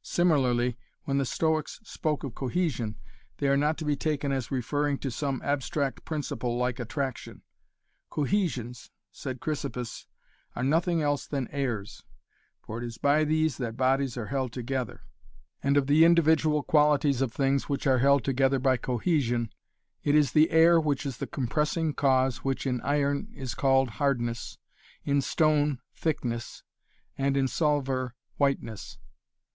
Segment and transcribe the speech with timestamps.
[0.00, 2.96] Similarly, when the Stoics spoke of cohesion,
[3.36, 7.42] they are not to be taken as referring to some abstract principle like attraction.
[8.08, 10.06] 'Cohesions,' said Chrysippus,
[10.56, 12.04] 'are nothing else than airs,
[12.62, 15.02] for it is by these that bodies are held together,
[15.62, 19.52] and of the individual qualities of things which are held together by cohesion,
[20.02, 24.56] it is the air which is the compressing cause which in iron is called "hardness",
[25.04, 26.62] in stone "thickness"
[27.18, 28.96] and in solver "whiteness"'.